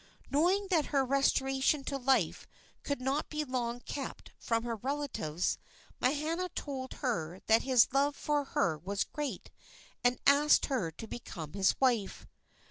[0.31, 2.47] Knowing that her restoration to life
[2.81, 5.59] could not be long kept from her relatives,
[5.99, 9.51] Mahana told her that his love for her was great,
[10.03, 12.25] and asked her to become his wife.